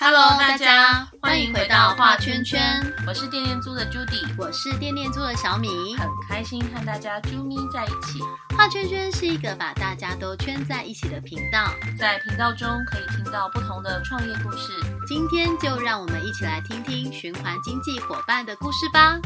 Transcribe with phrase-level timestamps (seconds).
[0.00, 8.20] Hello，大家欢迎回到画圈圈，我是电电猪的 Judy，我是电电猪的小米，很开心和大家啾咪在一起。
[8.56, 14.72] 画圈圈是一个把大家都圈在一起的频道，在频道中可以听到不同的创业故事。
[15.08, 19.18] 今天就让我们一起来听听循环经济伙伴的故事吧。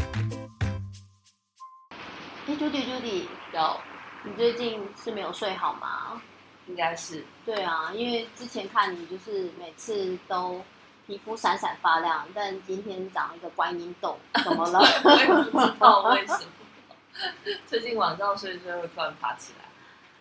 [2.47, 3.81] 哎，Judy，Judy，有，
[4.25, 6.19] 你最近是没有睡好吗？
[6.67, 10.63] 应该是对啊，因为之前看你就是每次都
[11.07, 14.79] 皮肤闪闪发亮，但今天长一个观音痘，怎么了？
[15.05, 16.45] 我也不知道为什么。
[17.67, 19.65] 最近晚上睡睡会突然爬起来，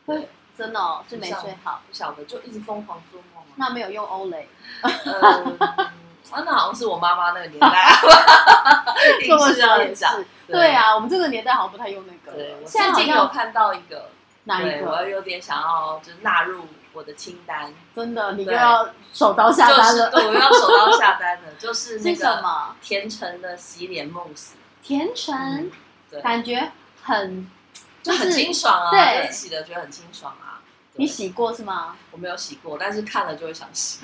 [0.05, 3.43] 会 真的哦，是没睡好，不晓得就一直疯狂做梦。
[3.55, 4.49] 那没有用欧蕾？
[4.81, 5.57] 嗯，
[6.31, 7.95] 那好像是我妈妈那个年代，
[9.27, 10.23] 这么这样讲。
[10.47, 12.37] 对啊，我们这个年代好像不太用那个。
[12.37, 14.09] 对，我最近有看到一个。
[14.45, 17.73] 对，我有点想要，就是纳入我的清单。
[17.95, 20.09] 真的，你又要手刀下单了。
[20.09, 24.55] 对，我要手刀下单的， 就是那个什么甜橙的洗脸慕斯。
[24.81, 25.69] 甜橙，
[26.23, 26.71] 感觉
[27.03, 27.49] 很
[28.01, 30.59] 就很清爽啊，对，洗的觉得很清爽啊。
[30.95, 31.95] 你洗过是吗？
[32.11, 33.99] 我没有洗过，但是看了就会想洗。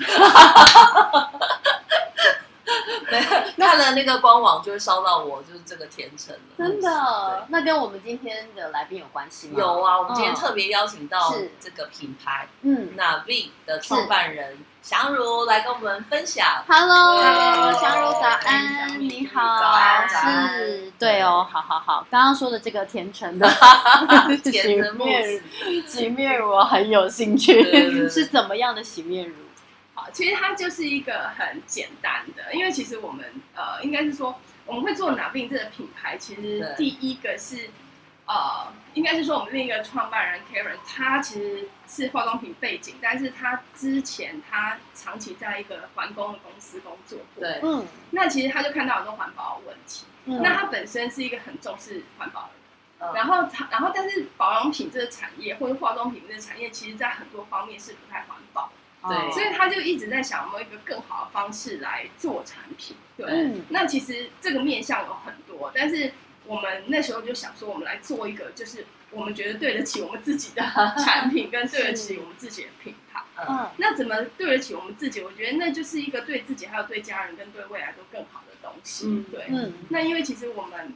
[3.56, 9.54] 看了那个官网就会烧到我，就是这个甜橙真的，那跟我们今天的来宾有关系吗？
[9.58, 16.64] 有啊，我们今天特别邀请到这个品牌，嗯，那 V 的创办人祥如来跟我们分享。
[16.66, 17.22] Hello，
[17.74, 20.48] 祥如早安，你好，早安，早安。
[20.58, 22.06] 是，对哦，好好好。
[22.10, 23.48] 刚刚说的这个 甜橙的
[24.44, 25.04] 洗面乳，
[25.86, 29.34] 洗面乳我很有兴趣，是怎么样的洗面乳？
[30.12, 37.70] 其实它就是一个很简单的，因为其实我们呃，应该是说我们会做 Navin 这个品牌，其实第一个是
[38.26, 50.42] 呃，应该是说我们另一个创办人 Karen，他其实是化妆品背景，但是他之前他长期在一个环工的公司工作过，对，嗯，那其实他就看到很多环保问题，嗯。
[50.42, 52.50] 那他本身是一个很重视环保
[52.98, 58.70] 的人，然后他，然后但是保养品这个产业或者化妆品这个产业，其实在很多方面是不太环保。
[59.08, 62.96] 对，所以他就一直在想有没有一个更好的方式来做产品。
[63.16, 66.12] 对，那其实这个面向有很多，但是
[66.46, 70.62] 我们那时候就想说，我们来做一个，就是我们觉得对得起我们自己的
[71.04, 73.22] 产品，跟对得起我们自己的品牌。
[73.48, 75.20] 嗯，那怎么对得起我们自己？
[75.22, 79.06] 我觉得那就是一个对自己，还有对家人，跟对未来都更好的东西。
[79.06, 79.46] 嗯，对。
[79.48, 80.94] 嗯，那因为其实我们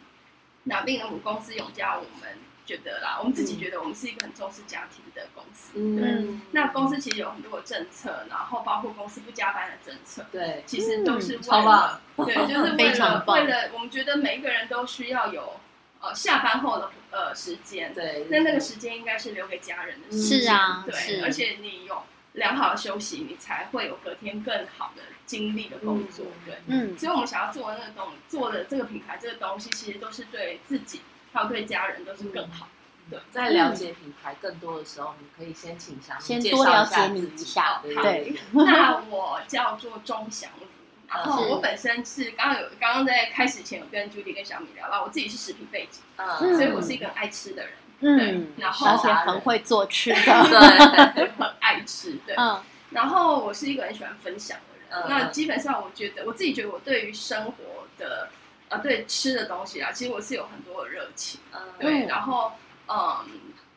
[0.64, 2.38] 拿病的母公司永嘉，我们。
[2.64, 5.72] 觉得啦，我们自己觉得我们是一个很重视家庭的公司。
[5.76, 10.24] 嗯，那公司其实有很多的政策，然后包括公司不加班的政策。
[10.30, 15.54] 对，其实都是为了，对，就是为了为了我们觉得每一个人都需要有
[16.00, 17.92] 呃下班后的呃时间。
[17.92, 20.16] 对，那那个时间应该是留给家人的。
[20.16, 22.02] 是啊，对，而且你有
[22.34, 26.26] 良好的休息，你才会有隔天更好的精力的工作。
[26.46, 31.00] 对，嗯，所以我们想要做的那个东做的这个品牌这个东西，其实都是对自己。
[31.32, 32.68] 还有对家人都是更好。
[33.10, 37.82] 对，在了解品牌更多的时候，你可以先请祥先多了解你一下。
[37.82, 40.66] 对，那我叫做钟祥如，
[41.08, 54.58] 然后我本身是刚刚有刚刚在开始前有跟 Judy 跟小米聊到，我自己是食品背景，嗯，所以我是一个爱吃的人，嗯，然后而且很会做吃的，对， 很爱吃，对，嗯，然后我是一个很喜欢分享
[54.90, 57.54] 的人，那基本上我觉得我自己觉得我对于生活
[57.98, 58.28] 的。
[58.72, 62.52] 啊，对吃的东西啊，其实我是有很多的热情，嗯，对，然后
[62.88, 63.26] 嗯，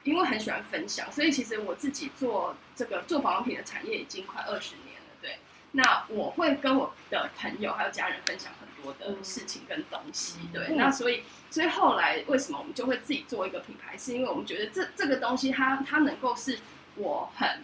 [0.04, 5.40] 因为很喜欢分享，所以其实我自己做这个做保养品的产业已经快二十年了，对。
[5.74, 10.76] 那我会跟我的朋友还有家人分享很多的事情跟东西，对。
[10.76, 13.98] 那所以，所以后来为什么我们就会自己做一个品牌？
[13.98, 16.60] 是因为我们觉得这这个东西它它能够是
[16.96, 17.64] 我很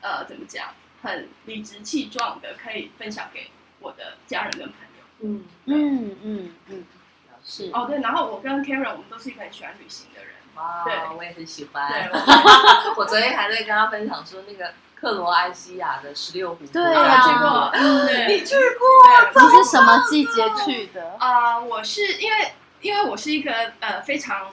[0.00, 4.91] 呃怎么讲，很理直气壮的可以分享给我的家人跟朋友。
[5.22, 6.84] 嗯嗯嗯嗯，
[7.44, 7.70] 是。
[7.72, 12.10] 哦对，然后我跟 Karen 我们都是一个很喜欢旅行的人，哇，对，我也很喜欢。
[12.96, 17.72] 我昨天还在跟他分享说那个克罗埃西亚的十六湖，对啊，去过，
[18.28, 19.42] 你去过？
[19.42, 21.14] 你是什么季节去的？
[21.18, 24.48] 啊，我是因为因为我是一个呃非常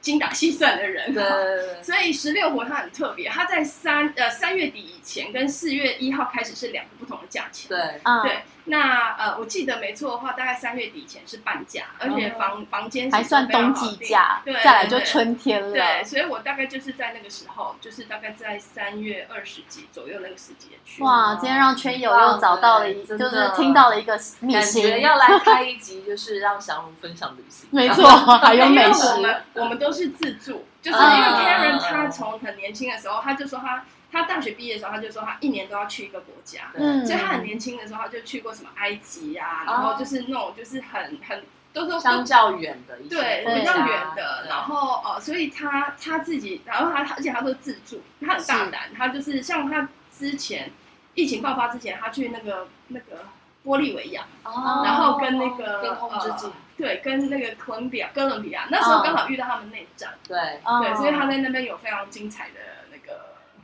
[0.00, 1.22] 精打细算的人，对，
[1.82, 8.42] 所以十六湖它很特别，它在三呃三月底以前跟四月一号开始是两个不同的价钱，对，对。
[8.64, 15.72] 那呃，我记得没错的话，大概三月底前是半价，而且房房间还算冬季价，对，再来就春天了。
[15.72, 21.02] 对，所以我大概就是在那个时候，就是大概在三月二十几左右那个时间去。
[21.02, 27.68] 哇，今天让圈友又找到了一，就是听到了一个秘辛，要来开一集，就是让祥龙分享旅行。
[27.72, 29.08] 没错，还有美食。
[29.08, 33.84] 我们我们都是自助，就是因为 Karen 他从很年轻的时候，他就说他。
[34.12, 41.42] 他大学毕业的时候，他就说他一年都要去一个国家，嗯，所以他很年轻的时候他就去过什么埃及呀，然后就是那种就是很很
[41.72, 50.70] 都是相较远的一些，对，比较远的，然后呃，所以他他自己，然后他而且他都自助，他很大胆，他就是像他之前
[51.14, 53.24] 疫情爆发之前，他去那个那个
[53.64, 60.38] 玻利维亚，哦然后跟那个跟空之境，对，跟那个哥伦比亚哥伦比亚，那时候刚好遇到他们内战，对。
[60.82, 62.60] 对，所以他在那边有非常精彩的。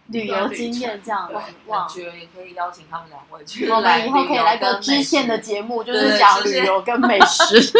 [0.08, 1.30] 旅游经验这样，
[1.66, 3.70] 哇，觉得也可以邀请他们两位去。
[3.70, 7.72] 我们以后可以来个支线的节目，就是讲旅游跟美食，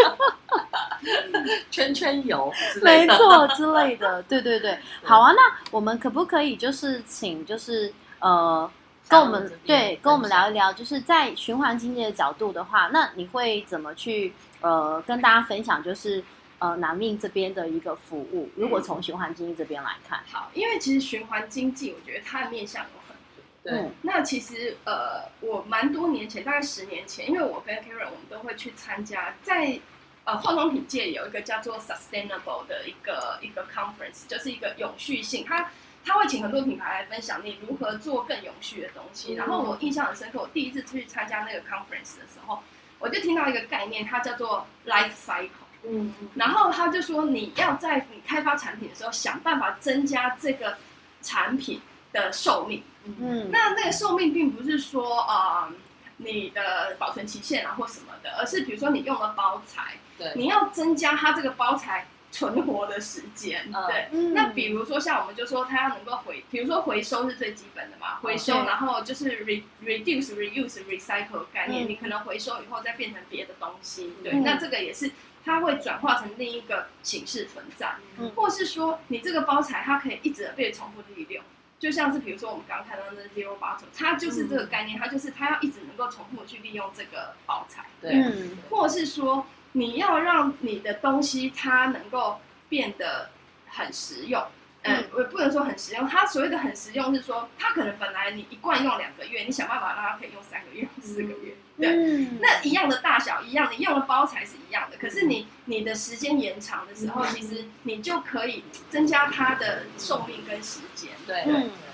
[1.70, 2.52] 圈圈游，
[2.82, 4.22] 没错之类的。
[4.25, 5.32] 对对对，好啊。
[5.32, 5.40] 那
[5.70, 8.70] 我们可不可以就是请，就是呃，
[9.08, 15.82] 跟我们对跟我们聊一聊，就是在循环经济的角度的话，那你会怎么去呃跟大家分享？
[15.82, 16.22] 就是。
[16.60, 23.44] 呃，南命这边的一个服务，如果从循环经济这边来看，好，因为其实循环经济，我觉得它的面向有很多。
[23.62, 29.78] 对，那其实呃，我蛮多年前，大概十年前，因为我跟 Karen 我们都会去参加，在
[30.25, 35.70] 呃化妆品界有一个叫做 Sustainable 的一个一个 conference，就是一个永续性，它
[36.04, 39.34] 他会请很多品牌来分享你如何做更永续的东西。
[39.34, 42.64] 然后我印象很深刻，我第一次去参加那个 conference 的时候，
[42.99, 45.68] 我就听到一个概念，它叫做 life cycle。
[45.84, 50.76] 嗯，然后他就说，你要在你开发产品的时候，想办法增加这个
[51.22, 51.80] 产品
[52.12, 52.82] 的寿命。
[53.04, 55.70] 嗯，那那个寿命并不是说啊，
[56.19, 63.72] 你的保存期限啊或什么的，而是比如说你用了包材，对，你要增加它这个包材存活的时间。
[63.86, 74.12] 对，那比如说像我们就说，它要能够回，比如说回收是最基本的嘛，回收，然后就是 re reduce reuse recycle 概念，你可能回收以后再变成别的东西。
[74.22, 75.10] 对，那这个也是。
[75.49, 77.95] 它会转化成另一个形式存在，
[78.37, 81.43] 或是说你这个包材它可以一直被重复利用，
[81.79, 88.23] 就像是比如说我们刚刚看到的 zero bottle，它就是这个概念，它就是它要一直能够重复去利用这个包材，对，
[88.69, 93.31] 或是说你要让你的东西它能够变得
[93.69, 94.45] 很实用。
[94.83, 96.06] 嗯，我不能说很实用。
[96.06, 101.56] 它所谓的很实用是说，它可能本来你一罐用两个月，你想办法让它可以用三个月、四个月。
[101.78, 104.96] 对，那一样的大小，一样，你用的包材是一样的。
[104.96, 111.10] 可是你你的时间延长的时候，其实你就可以增加它的寿命跟时间。
[111.26, 111.44] 对，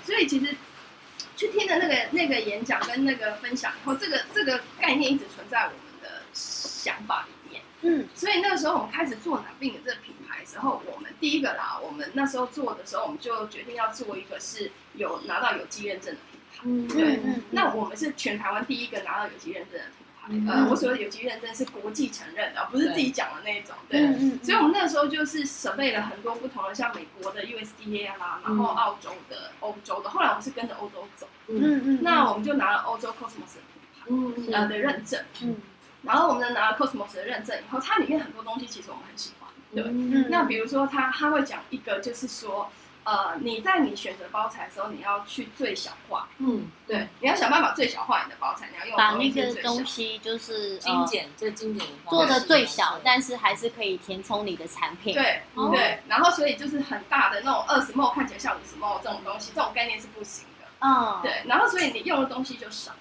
[0.03, 0.55] 所以其实
[1.37, 7.61] 去听的那个那个演讲跟那个分享以后，这个这个概念一直存在我们的想法里面。
[7.81, 16.34] 嗯，所以那个时候我们开始做南病的这个品牌时候，我们第一个啦，我们那时候做的时候，我们就决定要做一个是有拿到有机认证的品牌。
[16.65, 17.19] 嗯，对。
[17.51, 19.85] 那我们是全台湾第一个拿到有机认证的
[20.27, 20.53] 品牌。
[20.53, 23.75] 呃，我所谓的有机认证是国际承认的，不是自己讲的那种。
[23.87, 24.01] 对。
[24.43, 30.09] 所以我们那个时候就是准备了很多不同的，像美国的 USDA 啦，然后澳洲的、欧洲的。
[30.09, 31.27] 后来我们是跟着欧洲走。
[31.47, 31.99] 嗯嗯。
[32.01, 35.23] 那我们就拿了欧洲 Cosmos 的品牌，嗯呃的认证。
[35.43, 35.55] 嗯。
[36.01, 39.83] 然后我们拿了 Cosmos 的认证以后，它里面很多东西其实我们很喜欢，对。
[40.29, 42.71] 那比如说，它它会讲一个，就是说，
[43.05, 55.41] 呃，你在你选择包材的时候，你要去最小化，嗯，对，你要想办法最小化你的包材，你要用把那个东西就是精简最精简做的最小，但是还是可以填充你的产品，对
[55.71, 55.99] 对。
[56.07, 61.43] 然后所以就是很大的那种二十 m 看起来像五十 m 这种东西，这种概念是不行的，嗯，对。
[61.45, 62.91] 然后所以你用的东西就少。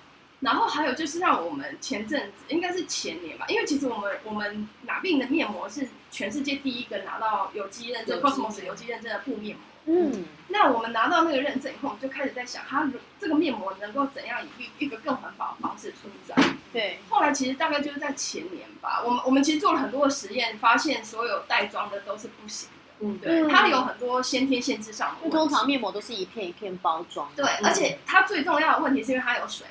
[0.41, 9.65] 然后还有就是让我们前阵子应该是前年吧，因为其实我们我们拿病的面膜是全世界第一个拿到有机认证，Cosmos 有机认证的布面膜。
[9.86, 16.34] 嗯，那我们拿到那个认证以后，我们就开始在想，它这个面膜能够怎样以一个更环保的方式存在？
[16.72, 17.00] 对。
[17.10, 22.74] 后来其实大概就是在前年吧，我们我们其实做了很多的实验，发现所有袋装的都是不行的。
[23.00, 25.29] 嗯，对，它有很多先天限制上的。
[25.29, 27.29] 通常面膜都是一片一片包装。
[27.36, 29.67] 对，而且它最重要的问题是因为它有水。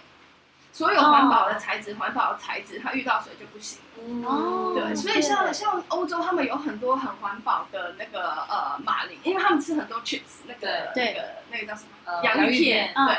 [0.74, 3.80] 所有环保的材质，环保的材质，它遇到水就不行。
[4.26, 13.16] 哦，对，所以像像欧洲，他们有很多很环保的那个呃马铃，因为他们吃很多 chips，那个那个那个叫什么洋芋片，对，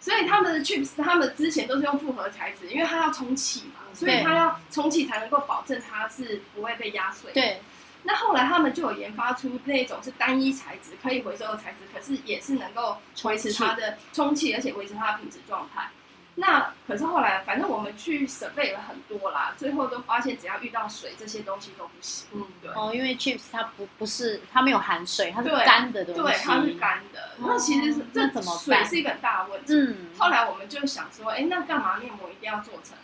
[0.00, 7.30] 所以他们的 chips，他们之前都是用复合材质，因为它要充气嘛，所以它要充气才能够保证它是不会被压碎。
[7.32, 7.60] 对，
[8.04, 15.90] 那后来他们就有研发出那种是单一材质可以回收的材质，可是也是能够维持它的充气，而且维持它的品质状态。
[16.38, 22.26] 那可是后来，反正我们去准备了很多啦，最后都发现只要遇到水，这些东西都不行。
[22.34, 22.70] 嗯，对。
[22.72, 26.20] 哦，因为 chips 它不不是它没有含水，它是干的东西。
[26.20, 27.30] 对，它是干的。
[27.38, 29.72] 那其实是这怎么水是一个很大的问题。
[29.74, 30.10] 嗯。
[30.18, 32.98] 后来我们就想说，哎，那干嘛面膜一定要做成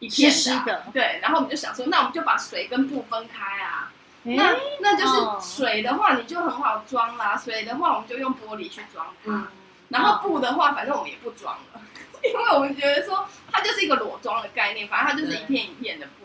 [0.00, 0.32] 一片
[0.66, 0.86] 的？
[0.92, 1.20] 对。
[1.22, 3.92] 然后我们就想说，那我们就把水跟布分开啊。
[4.24, 7.36] 那那就是水的话，你就很好装啦。
[7.36, 9.46] 水的话，我们就用玻璃去装它。
[9.88, 11.80] 然后布的话，反正我们也不装了，
[12.24, 16.24] 因为我们觉得说它就是一个裸装的概念，反正它就是一片一片的布。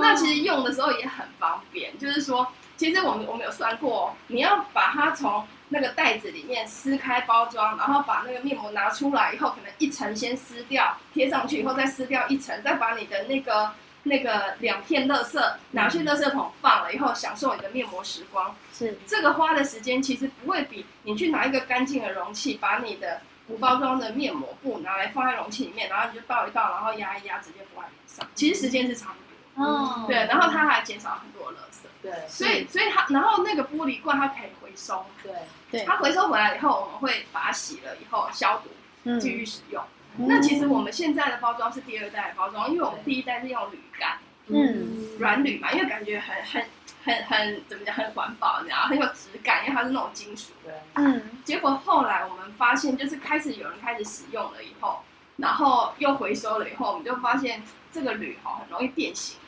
[0.00, 2.46] 那其实用的时候也很方便，就是说，
[2.76, 13.70] 其实我们我们有算过，你要把它从那个袋子里面撕开包装，然后把那个面膜拿出来以后，可能一层先撕掉，贴上去以后再撕掉一层，再把你的那个
[14.06, 18.54] 那个两片垃圾拿去垃圾桶放了以后，享受你的面膜时光。
[18.72, 28.26] 是这个花的时间其实不会比你去拿一个干净的容器，把你的无包装的面膜布拿来放在容器里面，然后你就倒一倒，然后压一压，直接敷在脸上。
[28.34, 29.66] 其实时间是差不多。
[29.66, 30.04] 哦。
[30.06, 31.86] 对，然后它还减少很多垃圾。
[32.02, 32.12] 对。
[32.28, 35.04] 所以，所以它，然后那个玻璃罐它可以回收。
[35.22, 35.32] 对。
[35.70, 35.84] 对。
[35.84, 39.82] 它回收回来以后，我们会把它洗了以后消毒，继续使用。
[40.18, 44.18] 那其实我们现在的包装是第二代的包装，因为我们第一代是用铝盖，
[44.48, 46.64] 嗯，软铝嘛，因为感觉很很
[47.04, 50.52] 很很怎么讲，很环保，然后很有质感，因为它是那种金属。
[50.64, 50.72] 的。
[50.94, 51.22] 嗯。
[51.44, 55.00] 结果后来我们发现，就是开始有人开始使用了以后，
[55.36, 59.38] 然后又回收了以后，我们就发现这个铝哈很容易变形。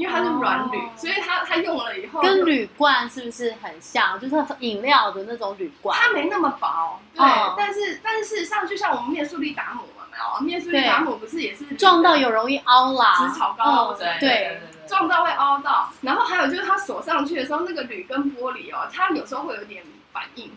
[0.00, 4.18] 因为它是软铝，所以它它用了以后跟铝罐是不是很像？
[4.18, 7.22] 就是饮料的那种铝罐，它没那么薄，对。
[7.54, 15.92] 但是但是事实上，就像我们面塑力达姆嘛，没有面塑力达姆不是也是撞到有容易凹啦，紫草膏，对对，撞到会凹到。
[16.00, 20.50] 然后还有就是它锁上去的时候，那个铝跟玻璃哦，它有时候会有点反应。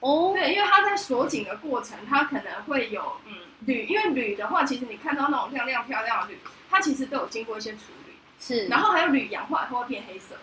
[0.00, 6.38] 哦，对，因为它在锁紧的过程，它可能会有嗯铝，因为铝的话，其实你看到那种亮亮漂亮的铝，
[6.68, 8.03] 它其实都有经过一些处理。
[8.40, 10.36] 是，然后还有铝氧化它会变黑色，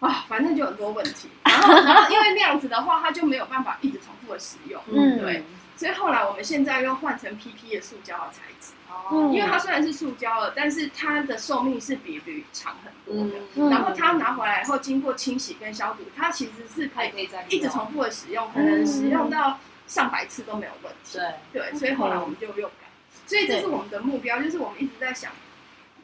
[0.00, 1.28] 啊，反正就很多问题。
[1.44, 4.80] 然后，然后因为那样子的话，它就没有办法一直重复的使用。
[4.88, 5.44] 嗯，对。
[5.76, 8.72] 所以后来我们现在又换成 PP 的塑胶的材质。
[8.90, 9.30] 哦。
[9.34, 13.44] 因为它虽然是塑胶的，但是它的寿命是比铝长很多的。
[13.56, 13.68] 嗯。
[13.70, 21.18] 然后它拿回来以后，经过清洗跟消毒，它其实是可以一直重复的使用，可能使用到上百次都没有问题。
[21.52, 21.70] 对。
[21.70, 22.74] 对，所以后来我们就又改。
[23.26, 25.30] 所以这是我们的目标，就是我们一直在想。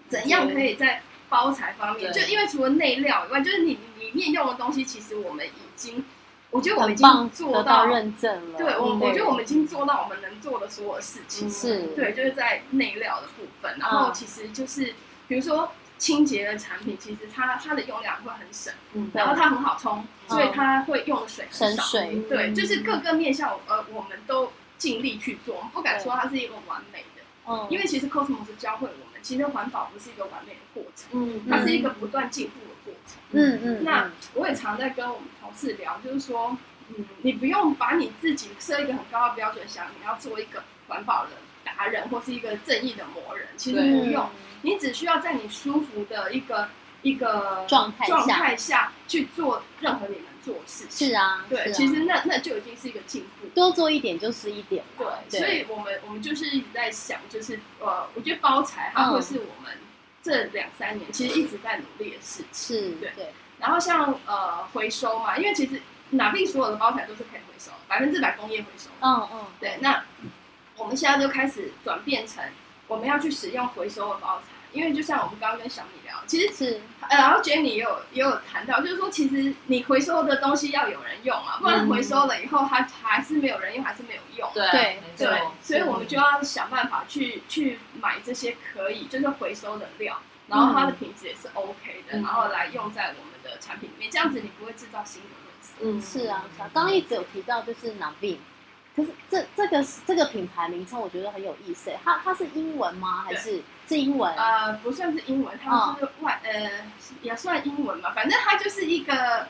[0.09, 2.13] 怎样可以在包材方面？
[2.13, 6.05] 就因为除了内料以外，就是你里面用的东西，其实我们已经，
[6.51, 8.59] 我觉得我们已经做到认证了。
[8.59, 11.51] 对，我我觉得我们已经做到我们能做的所有事情。
[11.51, 13.77] 是，对，就是在内料的部分。
[13.79, 14.95] 然后其实就是，
[15.29, 21.83] 比如说清洁的产品，其实它它的用量会很省，嗯，然后它很好冲，所以它会用的水很少。
[21.83, 27.16] 水，对，就是各个面向，呃，我们都尽力去做，我们不敢说它是一个完美的，
[27.47, 29.07] 嗯，因为其实 Cosmos 教会我们。
[29.23, 33.83] 其实环保不是一个完美的过程，嗯，它是一个不断进步的过程，嗯嗯。
[33.83, 36.57] 那我也常在跟我们同事聊，就是说，
[36.91, 41.31] 嗯，你不用把你自己设一个很高的标准，想你要做一个环保的
[41.65, 44.29] 达人或是一个正义的魔人，其实不用，
[44.63, 46.69] 你只需要在你舒服的一个
[47.03, 51.09] 一个状态状态下去做任何你能做事情。
[51.09, 54.85] 是啊，对，其实那那就已经是一个进步，多做一点就是一点。
[54.97, 59.73] 对，所以我们我们就是一直在想，就是呃，我觉得包材它会是我们
[60.23, 62.77] 这两三年其实一直在努力的事情。
[62.79, 63.33] 是，对对。
[63.59, 68.89] 然后像呃回收嘛，因为其实哪边所有的包材都是可以回收，百分之百工业回收。
[69.01, 69.47] 嗯嗯。
[69.59, 70.05] 对，那
[70.77, 72.45] 我们现在就开始转变成
[72.87, 74.56] 我们要去使用回收的包材。
[74.73, 84.51] 因为就像我们刚刚跟小米聊，其实是呃，然后 Jenny 也有也有谈到，就是说其实你回收的东西要有人用嘛，不然回收了以后它还是没有人用，还是没有用。
[84.55, 95.69] 对对，所以我们就要想办法去去买这些可以就是回收的料，然后它的品质也是 OK 的，然后来用在我们的产品里面，这样子你不会制造新的问题。
[95.81, 98.39] 嗯，是啊，是啊，刚刚一直有提到就是 Navin。
[98.97, 103.25] 可是这这个这个品牌名称我觉得很有意思，它它是英文吗？
[103.27, 104.35] 还是是英文？
[104.35, 106.71] 呃，不算是英文，它是外呃
[107.23, 109.47] 也算英文嘛，反正它就是一个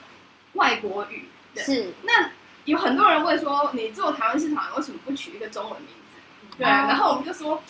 [0.55, 1.29] 外国语。
[1.55, 1.93] 对是。
[2.03, 2.31] 那
[2.65, 6.57] 有很多人问说，你做台湾市场为什么不取一个中文名字？
[6.59, 6.67] 对。
[6.67, 7.63] 然后我们就说，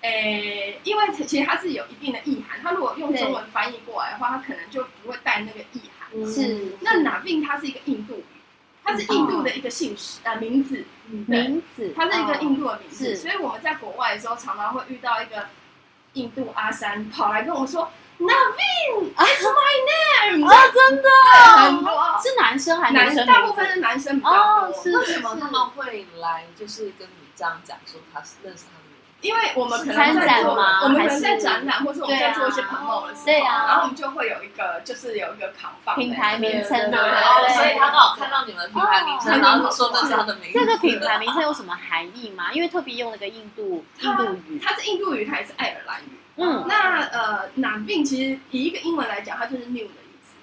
[0.00, 6.32] 诶，因为其实它是有一定的意涵，它如果用中文翻译过来的话，它可能就不会带那个意涵。
[6.32, 6.76] 是。
[6.80, 8.24] 那哪病它是一个印度语。
[8.88, 15.48] 它是印度的一个姓氏呃名字，名字，它是一个印度的名字，所以我们在国外的时候常常会遇到一个
[16.16, 21.08] 印度阿三跑来跟我说， Navin，It's my name，啊，真的，
[21.58, 23.26] 很多是男生还是男生？
[23.26, 24.82] 大部分是男生比较多。
[24.98, 28.80] 为什么他们会来就是跟你这样讲说他是认识他？
[29.22, 37.54] 因为我们可能在做，我们可能在展览，或是我们在做一些 promo 的时候，然后我们就会有一个，就是有一个扛棒品牌名称，对对？
[37.54, 40.58] 所以他刚好看到你们品牌名称，然后说这是他的名字。
[40.58, 42.52] 这个品牌名称有什么含义吗？
[42.52, 46.08] 因为特别用了个印度印度语，它是印度语，它也是爱尔兰语。
[46.36, 50.36] 嗯，那呃，南病其实以一个英文来讲，它就是 new 的意思。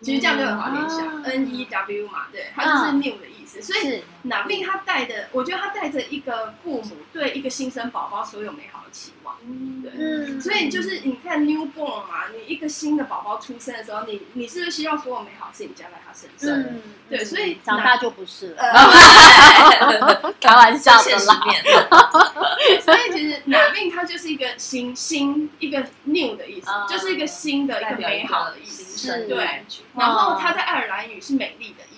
[0.00, 3.37] 其实这样就很好联想，N E W 嘛，对，它就是 new 的意思。
[3.62, 9.36] 所以哪病他带的，我觉得他带着一个父母对一个新生宝宝所有美好的期望。
[9.82, 16.58] 对，所以就是你看 newborn 嘛，你一个新的宝宝出生的时候，你你是不是希望所有美好事情加在他身上？
[16.60, 18.62] 嗯，对，所以长大就不是了。
[20.40, 21.40] 开玩笑的啦。
[22.82, 29.26] 所以其实哪病它就是一个新新一个 new 的意思，就是一个新的一个美好的意思。
[29.26, 29.64] 对。
[29.96, 31.96] 然后它在爱尔兰语是美丽的意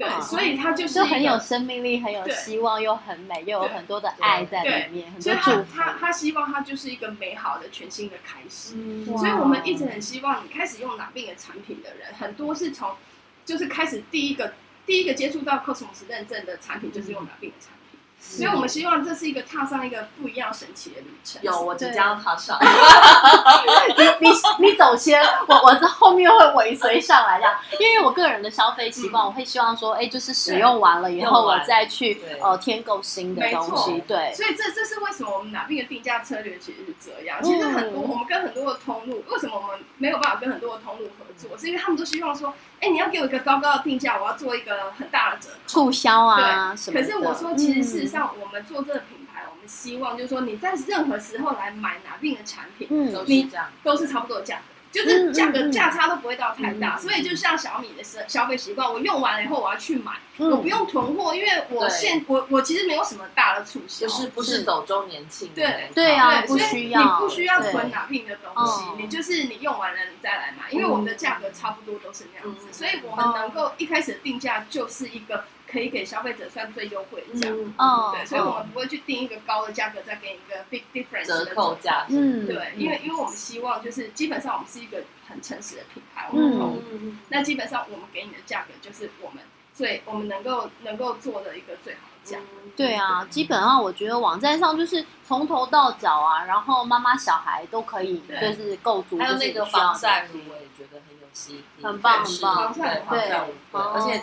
[0.00, 5.76] 对，所以它就是很有生命力，很有希望，又很美，又有很多的爱在里面，很多祝福。
[5.76, 12.96] 他他希望它就是一个美好的全新的开始，所以我们一直很希望你开始用哪病的产品的人，很多是从
[13.44, 14.54] 就是开始第一个
[14.86, 17.79] 第一个接触到 Cosmos 认证的产品，就是用哪病的产品。
[18.22, 21.42] 所以我们希望这是一个踏上一个不一样神奇的旅程。
[21.42, 22.56] 有，我即将要踏上。
[23.96, 27.54] 你你你走先，我我在后面会尾随上来这样。
[27.80, 34.00] 因为我个人的消费习惯，我会希望说，哎，就是使用完了以后，我再去呃添购新的东西。
[34.06, 34.32] 对。
[34.34, 37.42] 所以这这是为什么我们哪边的定价策略其实是这样。
[37.42, 41.58] 其实很多我们跟很多的通路，为什么我们没有办法跟很多的通路合作？
[41.58, 42.54] 是因为他们都希望说。
[42.80, 46.94] 哎，你要给我一个高高的定价，我要做一个很大的折促销啊，对。
[46.94, 53.50] 可是我说，其实事实上，我们做这个品牌，我们希望就是说，你在任何时候来买哪病的产品，嗯，你
[53.82, 54.62] 都是差不多的价格。
[54.90, 75.44] 就是价格价差都不会到太大，所以就像小米的消消费习惯，我用完了以后我要去买，我不用囤货，因为我现我我其实没有什么大的促销，就是不是走周年庆，对对啊，不需要，你不需要囤哪瓶的东西，你就是你用完了你再来买，因为我们的价格差不多都是那样子，所以我们能够一开始的定价就是一个。
[75.70, 92.38] 可以给消费者算最优惠的价，嗯，对，所以我们不会去定一个高的价格，再给你一个 big difference 折扣价，嗯，对，因为因为我们希望就是基本上我们是一个很诚实的品牌，嗯，那基本上我们给你的价格就是我们最我们能够能够做的一个最好的价，
[92.76, 103.30] 对啊，基本上我觉得网站上就是从头到脚啊，然后妈妈小孩都可以就是构筑，还有那个防晒乳我也觉得很有吸引力，很棒很棒，对，
[103.72, 104.20] 而且。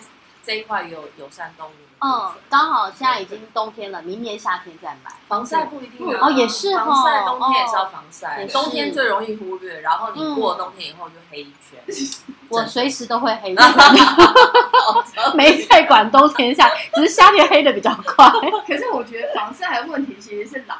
[0.47, 1.73] 这一块有友善动物。
[1.99, 5.11] 嗯，刚好现在已经冬天了，明年夏天再买。
[5.27, 8.47] 防晒不一定哦，也是防晒，冬天也是要防晒。
[8.47, 11.77] 冬天最容易忽略，然后你过了冬天以后就黑一圈。
[12.47, 13.53] 我随时都会黑，
[15.35, 18.25] 没在管冬天夏，只是夏天黑的比较快。
[18.65, 20.75] 可是我觉得防晒的问题其实是老。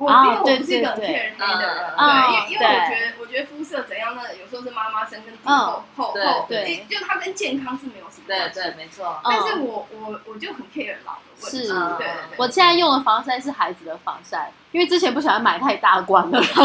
[0.00, 1.58] 我因为我不是一个很骗人的人，
[1.98, 4.22] 对，因因为我觉得我觉得肤色怎样呢？
[4.40, 9.20] 有时候是妈妈生跟自己后后后，对，就它跟健康是没有什么关系，对对，没错。
[9.22, 12.38] 但是我我我就很 care 老的问题，对对。
[12.38, 16.40] 我现在用的防晒是孩子的防晒，因为之前不喜欢买太大罐的，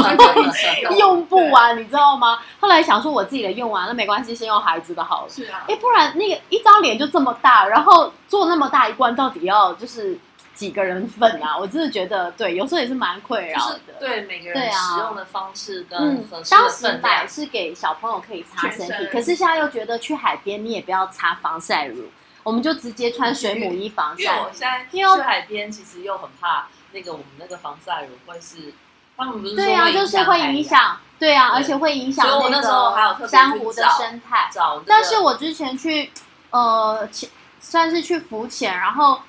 [0.81, 2.39] 然后用不完，你知道吗？
[2.61, 5.29] 后来想说我自己的用完，那没关系，先用孩子的好了。
[5.29, 10.17] 是啊，哎，不然那个一张脸就这么大，然后做那么大一罐，到底要就是。
[10.55, 11.55] 几个人份啊？
[11.59, 13.93] 我真的觉得对，有时候也是蛮困扰的。
[13.99, 22.09] 对每个人使用的方式跟合适当时买是给小朋友可以擦身体，可是现在又觉得去海边你也不要擦防晒乳，
[22.43, 24.23] 我们就直接穿水母衣防晒。
[24.23, 28.73] 因为我现在去海边，其实又很怕那个我们那个防晒乳会是
[29.17, 34.49] 他们不是对啊，就是会影响，对啊，而且会影响那个珊瑚的生态。
[34.87, 36.11] 但是我之前去
[36.49, 39.19] 呃潜，算是去浮潜，然后。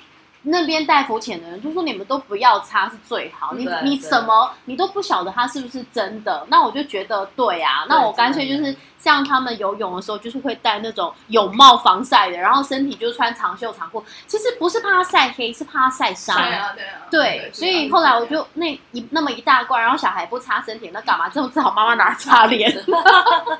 [0.49, 8.75] 那边带浮潜的人就说：“你们都不要擦是最好，你你什么你都不晓得它是不是真的。”那我就觉得对啊，那我干脆就是
[9.07, 14.05] 像他们游泳的时候，就是会戴那种泳帽防晒的，然后身体就穿长袖长裤。
[14.27, 16.37] 其实不是怕它晒黑，是怕它晒伤。
[16.37, 17.07] 对啊，对啊。
[17.09, 21.29] 对，所以后来我就那一那么一大罐，然后小孩不擦身体，那干嘛？
[21.29, 22.69] 之后只好妈妈拿擦脸。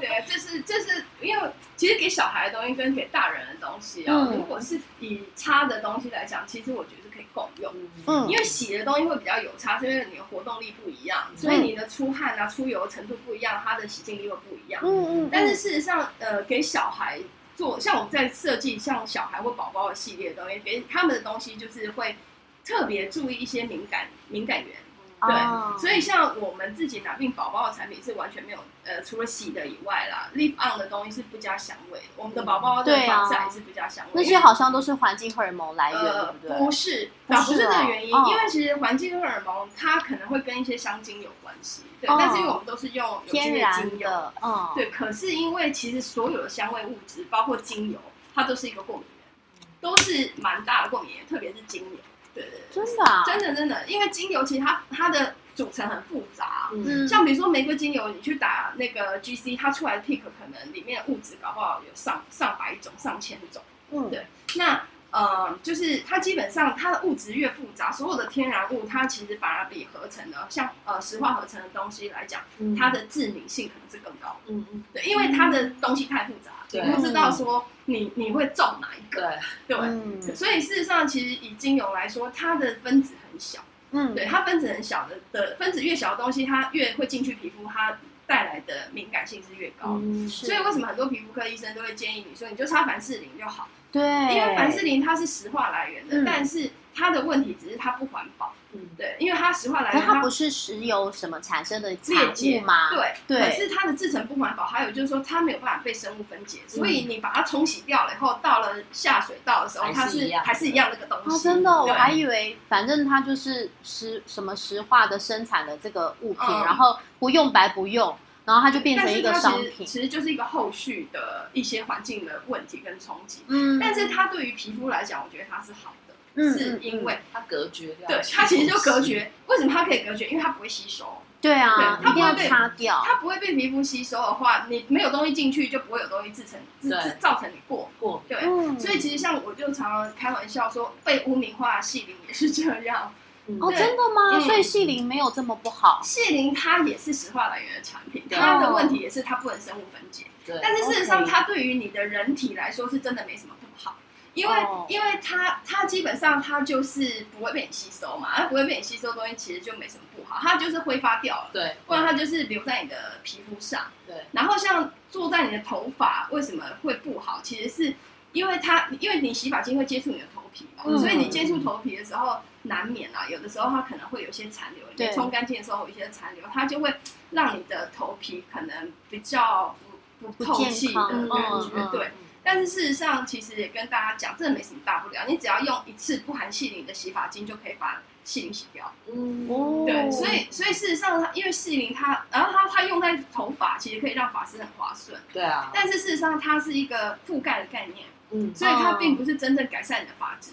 [0.01, 1.49] 对，这是这是因为。
[1.77, 7.06] 其实给小孩的东西跟给大人的东西啊，如果是以擦的东西来讲，其实我觉得
[7.37, 7.73] 是可以共用。
[8.07, 14.81] 嗯，因为洗的东西会比较有差，是因为你的活动力不一样，所以你的出汗啊、出油程度不一样，它的洗净力会不一样。
[14.85, 15.29] 嗯嗯。
[15.31, 17.21] 但是事实上，呃，给小孩
[17.55, 22.17] 做，像我们在设计像小孩或宝宝的系列的东西，给他们的东西就是会
[22.65, 24.77] 特别注意一些敏感敏感源。
[25.21, 32.03] 对，所以像我们自己拿病宝宝的产品是完全没有，呃，除了洗的以外啦，Live On 的东西是不加香味。
[32.17, 34.13] 我们的宝宝的防晒是不加香味。
[34.15, 36.59] 那些好像都是环境荷尔蒙来源，对不对？
[36.59, 42.09] 不是，不是这个原因，因为其实环境荷尔蒙它可能会跟一些香精有关系，对。
[42.09, 44.91] 但是因为我们都是用天然的，嗯，对。
[44.91, 47.99] 可是因为其实所有的香味物质，包括精油，
[48.35, 51.99] 它都是一个过敏源，都是蛮大的过敏源，特别是精油。
[52.37, 56.71] 对对，真的，真的真的，因为精油其实它它的组成很复杂。
[56.73, 63.61] 嗯，像比如说玫瑰精油，你去打那个 GC，它出来的 pick 可能里面物质搞不好有上上百种、上千种。
[63.91, 64.83] 嗯，对，那。
[65.13, 72.43] 呃，就是它基本上它的物质越复杂，所有的天然物它其实反而比合成的，像呃石化合成的东西来讲，
[72.77, 74.39] 它的致敏性可能是更高。
[74.47, 79.33] 嗯嗯，对，因为它的东西太复杂，你不知道说你你会中哪一个。
[79.67, 83.65] 对对，所以事实上其实以精油来说，它的分子很小。
[83.93, 89.99] 嗯，对，它分子很小的的分子越小的东西，它越会进去皮肤，它带来的敏感性是越高。
[90.03, 93.69] 嗯，所以为什么很多皮肤科医生都会建议你说，你就擦凡士林就好。
[93.93, 94.03] 对，
[94.35, 98.53] 因为凡士林它是石化来源的，但是它的问题只是它不环保。
[98.77, 102.91] 嗯，对，因为它石化来源，它不是石油什么产生的裂解吗？
[102.91, 103.41] 对，对。
[103.41, 111.43] 可是它的制成不环保，还有就是说它没有办法被生物分解，所以你把它冲洗掉了以后，到了下水道的时候，它是还是一样那个东西。
[111.43, 118.17] 真的，我还以为反正它就是石什么石化的生产的这个物品，然后不用白不用。
[118.45, 123.43] 然后它就变成一个商品，其实就是一个后续的一些环境的问题跟冲击。
[123.49, 126.06] 嗯，但是它对于皮肤来讲，我觉得它是好的，
[126.37, 128.09] 是因为它隔绝掉。
[128.09, 129.33] 对，它其实就隔绝。
[129.47, 130.29] 为什么它可以隔绝？
[130.29, 131.23] 因为它不会吸收。
[131.41, 133.03] 对啊，它不会被擦掉。
[133.05, 138.25] 它不会被皮肤吸收的话，你没有东西进去，就不会有东西制成，制造成你过过。
[138.27, 138.41] 对，
[138.79, 143.13] 所以其实像我就常常开玩笑说，被污名化的细鳞也是这样。
[143.61, 144.41] 哦，真的吗？
[144.41, 146.01] 所以细鳞没有这么不好。
[146.03, 150.25] 细鳞它也是石化来源的产品，它的问题也是它不能生物分解。
[150.45, 150.59] 对。
[150.61, 153.99] 但是事实上，它对于你的人体来说是真的没什么不好，
[154.37, 154.55] 因为
[154.89, 161.51] 因为它它基本上它就是不会被你吸收嘛，它不会被你吸收的东西其实就没什么不好，它就是挥发掉了。
[161.53, 161.75] 对。
[161.87, 163.87] 不然它就是留在你的皮肤上。
[164.07, 164.15] 对。
[164.33, 167.41] 然后像坐在你的头发为什么会不好？
[167.43, 167.95] 其实是
[168.33, 172.39] 因为它因为你洗发精会接触你的头皮嘛，所以你接触头皮的时候。
[172.69, 176.93] 难免啊，有的时候它可能会有些残留，你冲干净的时候有一些残留，它就会
[177.31, 179.77] 让你的头皮可能比较
[180.19, 181.89] 不不透气的感觉。
[181.93, 182.11] 对，
[182.47, 188.93] 但是事实上其实也跟大家讲，这没什么大不了，你只要用一次不含细鳞的洗发精就可以把细鳞洗掉。
[189.13, 195.21] 嗯，对，所以所以事实上它因为细鳞它，然后它它用在头发，其实可以让发丝很滑顺。
[195.33, 200.53] 对啊，但是事实上它是一个覆盖的概念，嗯，所以它并不是真正改善你的发质。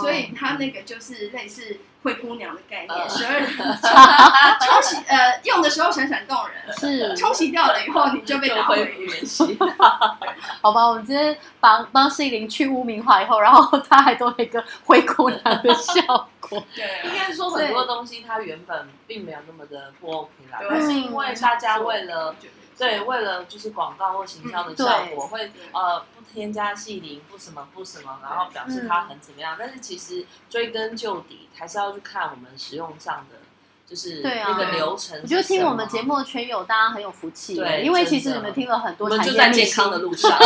[0.00, 3.40] 所以它那个就是类似灰姑娘的概念，十二
[4.60, 7.16] 冲洗呃用的时候闪闪动人，是。
[7.16, 9.58] 冲洗掉了以后你就被打回原形。
[10.60, 16.62] 好吧，我们今天帮帮世林去污名化以后，然后他还多了一个灰姑娘的效果。
[16.76, 22.34] 对，应该是说很多东西它原本并没有那么的不 OK 啦，但是因为大家为了。
[22.76, 29.56] 对，为了就是广告或行销的效果，会呃不添加细鳞，不什么不什么，然后表示它很怎么样。
[29.58, 33.36] 但是其实追根究底，还是要去看我们使用上的，
[33.86, 35.20] 就是那个流程。
[35.22, 40.36] 我觉得听我们节目的圈友，大家很有福气，对，因为其实你们听了很多，就在健康的路 上，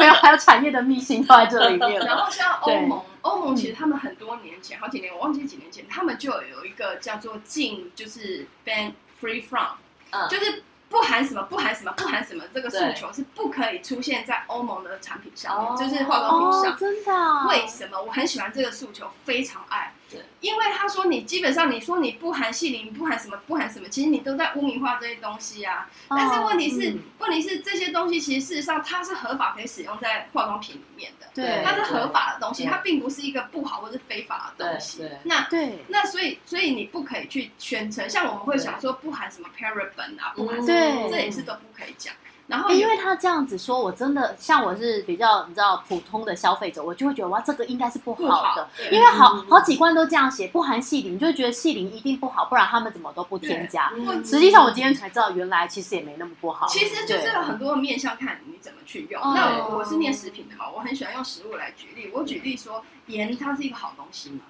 [0.00, 2.00] 没有，还有产业的秘辛都在这里面。
[2.00, 9.76] 然后像欧盟，欧盟其实他们很多年前，好几年我忘记几年前，他们就有一个叫做禁，就是 ban free from，
[10.10, 10.64] 嗯，就是。
[10.96, 16.78] 不含什么，不含什么，不含什么，这个诉求是不可以出现在欧盟的产品上面，就是化妆品上。
[16.78, 17.48] 真的？
[17.50, 18.02] 为什么？
[18.02, 19.92] 我很喜欢这个诉求，非常爱。
[20.40, 25.88] 因为他说你基本上你说你不含细鳞，不含什么，不含什么，其实你都在污名化这些东西啊。
[26.08, 31.26] 但是问题是，问题是这些东西其实事实上它是合法可以使用在化妆品里面的。
[31.34, 35.02] 对，它是合法的东西，它并不是一个不好或是非法的东西。
[35.24, 42.14] 那对，那所以所以你不可以去宣称，像我们会想说不含什么 paraben 啊，不含什么，这也是都不可以讲。
[42.46, 53.92] 然后，因为他这样子说，我真的像我是比较你知道普通的消费者，我就会觉得哇，这个应该是不好的，因为好好几罐都这样写，不含细磷，就会觉得细磷一定不好，不然他们怎么都不添加。
[54.24, 56.68] 实际上我今天才知道，原来其实也没那么不好。
[56.68, 59.20] 其实就是有很多面向看你怎么去用。
[59.34, 62.10] 那我是念食品的嘛，我很喜欢用食物来举例。
[62.14, 64.40] 我举例说，盐它是一个好东西嘛。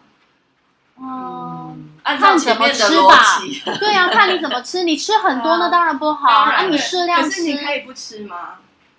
[0.97, 3.41] 哦，看怎么吃吧。
[3.79, 4.83] 对呀，看你怎么吃。
[4.85, 6.63] 你吃很多那当然不好啊。
[6.67, 8.55] 你适量吃，可是你可以不吃吗？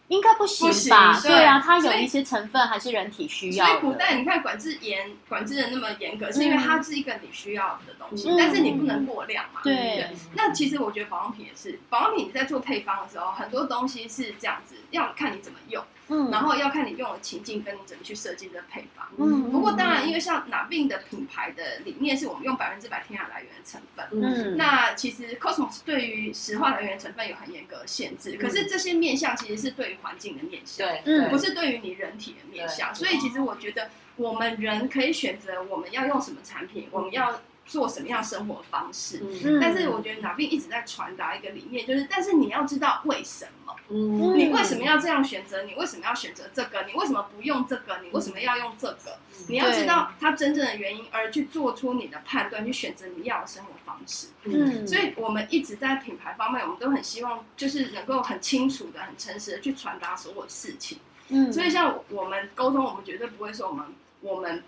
[0.09, 1.19] 应该不行吧？
[1.21, 3.65] 对啊，它有一些成分还是人体需要。
[3.65, 9.59] 所以古代你看管制严管制的那么严格，是因为它是一个你需要的东西，但是你不能过量嘛。
[9.63, 10.07] 对。
[10.33, 15.83] 那其实我觉得保养品也是，保养品在做配方的时候，很多东西是这样子，要看你怎么用。
[16.09, 19.07] 嗯，然后要看你用的情境跟你怎么去设计的配方。
[19.17, 24.05] 嗯，不过当然，因为像哪病的品牌的理念是我们用百分之百天然来源的成分。
[24.11, 28.37] 嗯，那其实 Cosmos 对于石化来源成分有很严格的限制。
[28.37, 32.93] 可是这些面向其实是对于环境的面向，对，不是对于你人体的面向。
[32.95, 37.41] 所以其实我觉得我们人可以选择我们要用什么产品，我们要。
[37.67, 39.21] 做什么样生活方式？
[39.61, 45.63] 但是我觉得哪边一直在传达一个理念，就是但是你要知道为什么，你为什么要这样选择？
[45.63, 46.85] 你为什么要选择这个？
[46.87, 47.99] 你为什么不用这个？
[48.01, 49.19] 你为什么要用这个？
[49.49, 54.27] 你要知道它真正的原因，而去做出你的判断，去选择你要的生活方式。
[54.45, 60.99] 嗯，所以我们一直在品牌方面，我们都很希望就是能够很清楚的、很诚实的去传达所有事情。
[61.27, 63.85] 嗯，所以像我们沟通，我们绝对不会说我们
[64.21, 64.63] 我们。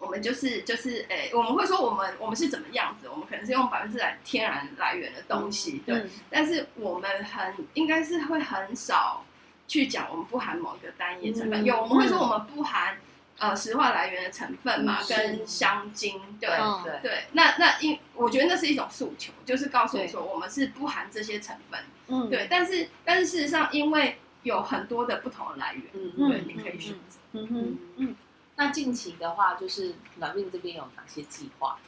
[0.00, 3.06] 我们就是就是诶，我们会说我们我们是怎么样子？
[3.08, 6.06] 我们可能是用百分之百天然来源的东西，对。
[6.30, 9.22] 但是我们很应该是会很少
[9.68, 11.62] 去讲我们不含某一个单一成分。
[11.64, 12.96] 有我们会说我们不含
[13.38, 16.48] 呃石化来源的成分嘛，跟香精，对
[16.82, 17.24] 对对。
[17.32, 22.48] 那那因我觉得那是一种诉求，就是告诉你说我们是不含这些成分，嗯，对。
[22.50, 28.16] 但是但是事实上，因为有很多的不同的来源，嗯对，你可以选择，嗯嗯嗯。
[28.60, 31.78] 那近期的话，就是暖命这边有哪些计划？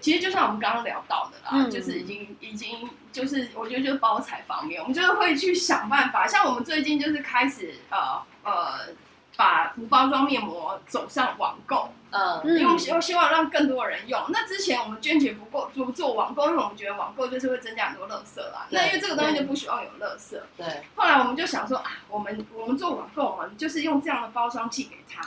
[0.00, 6.26] 其实就像我们刚刚聊到的啦，就是已经已经就是我觉得就是包材方面，我们就是会去想办法。
[6.26, 8.94] 像我们最近就是开始呃呃。
[9.36, 14.24] 把无包装面膜走向网购，嗯，因为希希望让更多人用。
[14.28, 18.68] 那之前我们坚决不够不做网购，因为我们觉得网购就是会增加很多垃圾啦。
[18.70, 20.38] 那因为这个东西就不希望有垃圾。
[20.56, 20.84] 对。
[20.94, 25.20] 后来我们就想说啊，我们我们做网购，我们就是用这样的包装寄给他，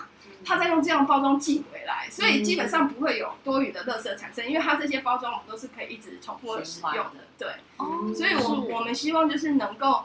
[0.45, 7.26] 他再用这样包装寄回来，所以基本上不会有多余的垃圾产生，因为它这些包装我们都是可以一直重复使用的。
[7.38, 7.47] 对。
[7.78, 8.13] 哦。
[8.15, 10.04] 所以我我们希望就是能够。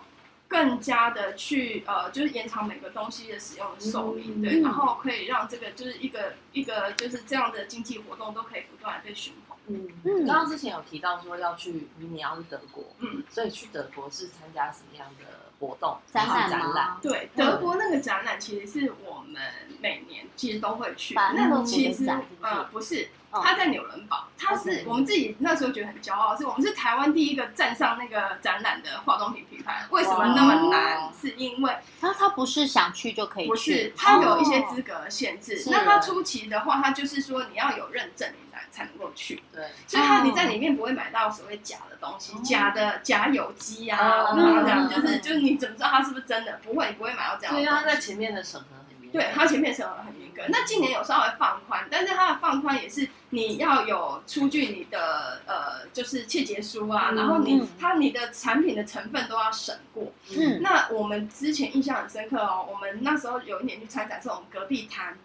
[0.49, 9.57] 更加的去呃，就是延长每个东西的使用的寿命，对，然后可以让这个就是一个一个就是这样的经济活动都可以不断被循环。
[9.69, 15.25] 嗯嗯，刚刚之前有提到说要去明年要去德国，嗯，所以去德国是参加什么样的
[15.67, 15.97] 活动？
[16.13, 16.27] 展
[16.75, 19.41] 览对，德国那个展览其实是我们
[19.81, 23.09] 每年其实都会去，那其实呃不是。
[23.35, 29.87] 他在纽伦堡，他是我们自己那时候觉得很骄傲，是我们是台湾第一个站上那个展览的化妆品品牌。
[29.89, 31.11] 为什么那么难？
[31.19, 35.65] 是因为他他不是想去就可以去，不是他有一些资格限制。
[35.71, 38.42] 那他初期的话，他就是说你要有认证，你
[38.73, 39.43] 才才能够去。
[39.53, 46.59] 对，所以他你在里面不会买到所谓假的东西，假的假有机啊，这样就是就是你怎么知道它是不是真的？
[46.65, 47.55] 不会，你不会买到这样。
[47.55, 49.13] 对，他在前面的审核很严。
[49.13, 50.43] 对它前面审核很严格。
[50.49, 53.09] 那今年有稍微放宽，但是它的放宽也是。
[53.35, 60.13] 你要有出具你的呃，就是切结书啊，然后你它你的产品的成分都要审过。
[60.37, 65.17] 嗯，那我们之前印象很深刻哦，我们那时候有一年去参展，是我们隔壁摊，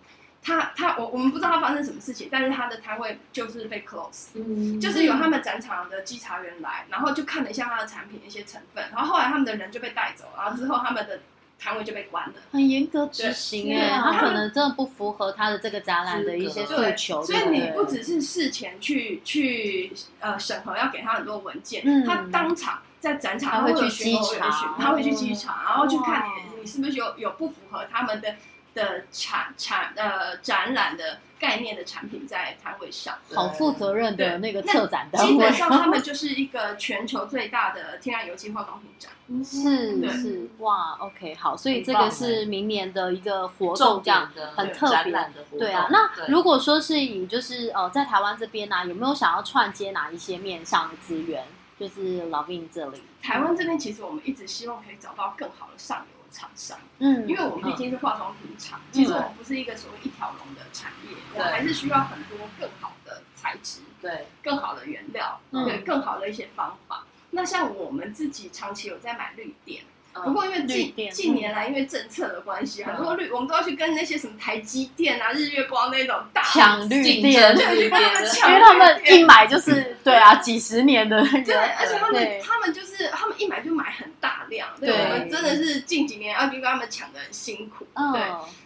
[0.48, 11.20] 他他我我们不知道他发生什么事情，但是他的摊位就是被 close，嗯，就是有他们展场的稽查员来，然后就看了一下他的产品一些成分，然后后来他们的人就被带走，然后之后他们的。
[11.60, 17.26] 摊位就被关了，很严格执行哎，他可能真的不符合他的这个展览的一些诉求。
[17.26, 28.36] 所以你不只是事前去去呃审核，要给他很多文件，他当场在展场他会去稽查，他会去稽查，然后去看你你是不是有有不符合他们的。
[28.78, 39.12] 的产产呃展览的概念的产品在摊位上，好负责任的那个策展的，基本上他们就是一个全球最大的天然油漆化妆品展。
[39.44, 45.32] 是是哇，OK 好，所以这个是明年的一个活动，这样很特别的。
[45.58, 51.44] 对啊，那如果说是以就是呃在台湾这边呢，有没有想要串接哪一些面上的资源？
[51.80, 56.17] 就是老兵这里，台湾这边其实我们一直希望可以找到更好的上游。
[56.32, 67.06] 厂商，嗯，因为我们毕竟是化妆品厂，其实我们不是一个所谓一条龙的产业，我还是需要很多更好的材质，对，更好的原料，对，更好的一些方法。
[67.32, 69.84] 那像我们自己长期有在买绿电。
[70.26, 88.22] 不过因为近近年来因为政策的关系，很多绿我们都要去跟那些什么台积电啊、日月光那种大抢绿电，去跟他们抢，因为他们一买就是对啊几十年的，对，而且他们他们就是他们一买就买很大量，对我们真的是近几年要去跟他们抢的很辛苦，对。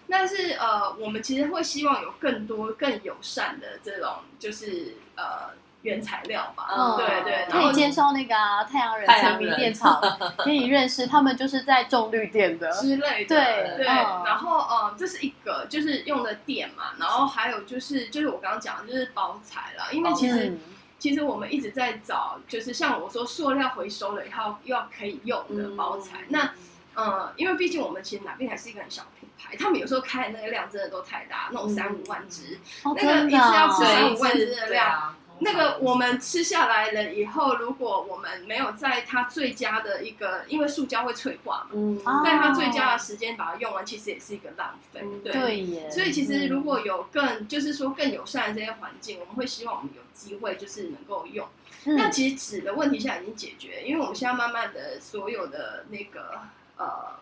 [0.09, 5.59] 但是呃，我们其实会希望有更多更友善的这种，就是呃。
[5.83, 8.35] 原材料吧，嗯，对对，可以介绍那个
[8.71, 9.99] 太阳人成名电厂，
[10.37, 13.85] 可以认识他们，就是在种绿电的之类的，对对。
[13.87, 20.55] 然后呃，这是一个就是用的电嘛，然后还有就是就是我刚刚讲的就是包材了，因为其实
[21.01, 26.19] 其实我们一直在找，就是像我说塑料回收了以后又要可以用的包材。
[26.29, 26.51] 那
[26.93, 35.15] 呃，因为毕竟我们其实哪边还是一个很小品牌，他们有时候开的那个量真的都太大，那种三五万只，那个一次要吃三五万只的量。
[35.43, 45.89] 那个我们吃下来了以后，如果我们没有在它最佳的一个，因为塑胶会脆化嘛，嗯，在它最佳的时间把它用完，其实也是一个浪费，对耶。
[45.89, 51.47] 所以其实如果有更就是说更友善的这些环境，我们会希望我们有机会就是能够用。
[51.85, 56.41] 那其实纸的问题现在已经解决，因为我们现在慢慢的所有的那个
[56.77, 57.15] 呃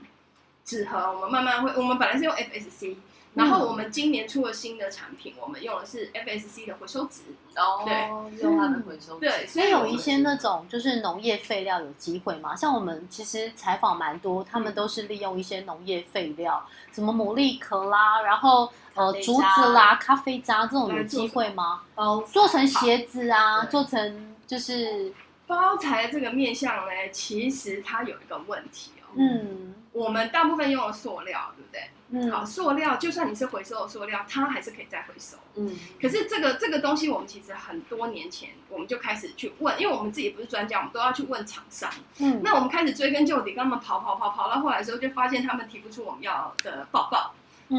[0.65, 2.97] 纸盒，我们慢慢会，我们本来是用 FSC。
[3.35, 7.21] 然后我们今年出了新的产品，我们用的是 FSC 的回收纸
[7.55, 9.21] 哦，对，用它的回收纸。
[9.21, 12.55] 对，所以有一些那种就是农业废料有机会吗？
[12.55, 21.81] 像我们其实采访蛮多，他们都是利用一些农业废料，什么牡蛎壳啦，然后呃竹子啦、咖啡渣这种有机会吗？
[21.95, 25.13] 哦，做成鞋子啊，做成就是
[25.45, 31.89] 包材这个面向呢，其实它有一个问题哦，嗯，我们大部分用的塑料，对不对？
[32.11, 35.37] 嗯，好，塑料就算你是回收的塑料，它还是可以再回收。
[35.53, 41.87] 嗯，可是这个这个东西，我们其实很多年前我们就开始去问，因为我们自己不是专家，我们都要去问厂商。
[42.17, 47.31] 嗯，那我们开始追根究底，跟他们跑跑跑跑到后来的时候，就发现他们提不出我们要的报告。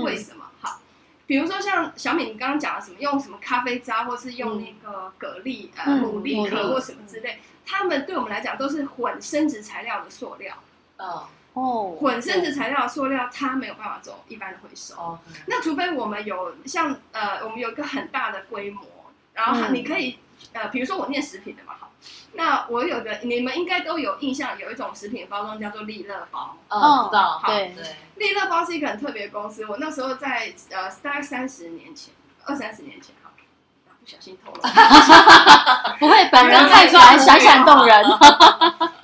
[0.05, 0.45] 为什么？
[0.61, 0.81] 好，
[1.27, 10.55] 比如说像小敏，你刚刚讲的什么，用什么咖啡渣，或是用那个蛤蜊呃牡蛎壳或什么之类，他们对我们来讲都是混生殖材料的塑料。
[10.99, 11.25] 嗯。
[11.53, 18.83] 哦，混生殖材料塑料它没有办法走一般的回收，那除非我们有像呃，我们有一个很大的规模，
[19.35, 20.19] 然后你可以
[20.53, 21.91] 呃，比如说我念食品的嘛，好，
[22.35, 33.31] 那我有个你们应该都有印象，有一种食品包装叫做利乐包，哦，知道，对对，利乐包是一个很特别的公司，我那时候在呃大概三十年前，二三十年前，哈，
[34.01, 34.61] 不小心透露，
[35.99, 38.05] 不会，本人 看出来闪闪动人，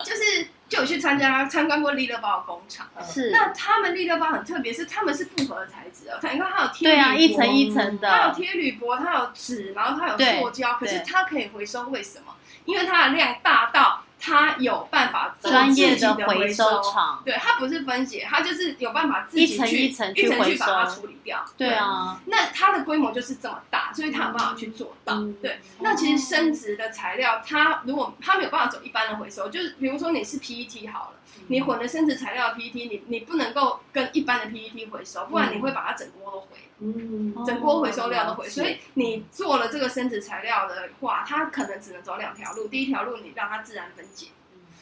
[0.86, 3.30] 去参加参观过利乐包的工厂，是。
[3.30, 12.32] 那他们利乐包很特别，是他们是复合的材质哦，你看它有贴对啊，一层一层的，它有贴铝箔，它有纸，然后它有塑胶，可是它可以回收，为什么？
[12.64, 14.02] 因为它的量大到。
[14.18, 21.44] 它有办法专业的回收厂，对，它不是分解，它就是有办法自己一层一层去去把它处理掉。
[21.56, 25.22] 对啊，那它的规模就是这么大，所以它有办法去做到。
[25.40, 31.16] 对，那其实生殖的材料，它如果它没有办法走一般的回收，就是比如说你是 PET 好了，
[31.48, 36.48] 你混了生殖材料的 PET，你你不能够跟一般的 PET 回收，不然你会把它整锅都毁。
[36.78, 42.68] 嗯，整锅回收料都毁，所以你做了这个生殖材料的话，它可能只能走两条路。
[42.68, 44.26] 第一条路，你让它自然分解，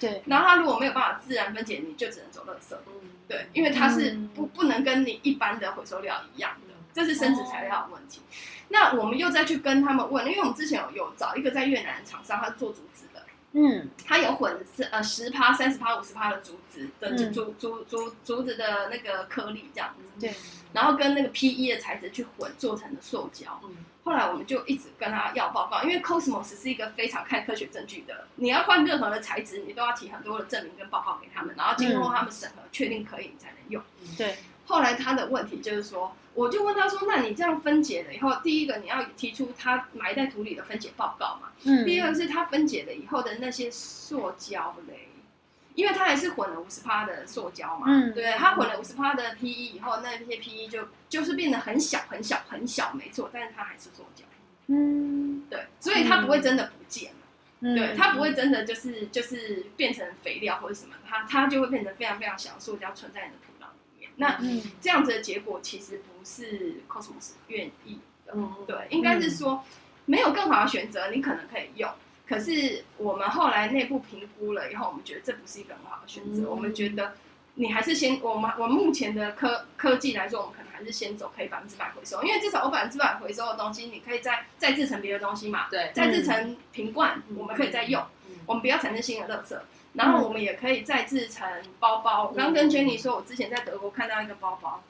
[0.01, 0.23] 对。
[0.27, 8.21] 然后它如果没有办法自然分解，你就只能走垃圾，嗯，对，因为它是不不能跟你一般的回收料一样的，这是生殖材料的问题。
[8.69, 13.04] 那我们又再去跟他们问，因为我们之前有有找一个在越南的厂商，他做竹子的，
[13.57, 20.35] 嗯，它有混是呃十趴、三十趴、五十趴的竹子的竹竹竹竹子的那个颗粒这样子，对。
[20.73, 21.73] 然后跟那个 P.E.
[21.73, 33.83] 的材质去混做成的塑胶，嗯后来我们就一直跟他要报告，因为 Cosmos 是一个非常看科学证据的，你要换任何的材质，你都要提很多的证明跟报告给他们，然后经过他们审核，确定可以你才能用。
[34.19, 34.37] 对。
[34.67, 41.53] 后来他的问题就是说，我就问他说：“那你这样分解了以后，第一个你要提出它埋在土里的分解报告嘛？
[41.65, 41.85] 嗯。
[41.85, 45.09] 第二个是它分解了以后的那些塑胶嘞。”
[45.75, 54.25] 因为它还是混了五十帕的塑胶嘛，嗯，对，它混了五十帕的 PE 以后，那些 PE 就就是变得很小很小很小，没错，但是它还是塑胶，
[54.69, 63.53] 嗯，对，所以它不会真的不见了，对，它不会真的就是就是变成肥料或者什么，它它就会变成非常非常小的塑胶存在你的土。
[64.17, 64.39] 那
[64.81, 68.35] 这样子的结果其实不是 Cosmos 愿意的，
[68.67, 69.65] 对，应该是说
[70.07, 71.91] 没有更好的选择，你可能可以用。
[72.27, 76.49] 可是我们后来内部评估了以后，我们觉得这不是一个很好的选择。
[76.49, 77.13] 我们觉得
[77.55, 85.67] 你还是先我们我目前的科科技来说，我们可能还是先走可以百分之百回收，因为至少我百分之百回收的东西，你可以再再制成别的东西嘛。
[85.71, 88.03] 对，再制成瓶罐，我们可以再用。
[88.47, 89.59] 我们不要产生新的垃圾，
[89.95, 91.49] 然后我们也可以再制成
[91.81, 92.29] 包包。
[92.29, 94.83] 我刚跟 Jenny 说，我之前在德国看到一个包包。